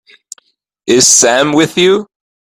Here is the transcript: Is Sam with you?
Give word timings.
Is 0.87 1.05
Sam 1.07 1.53
with 1.53 1.77
you? 1.77 2.07